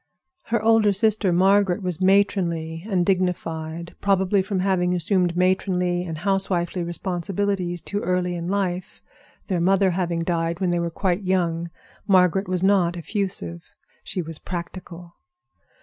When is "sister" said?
0.93-1.31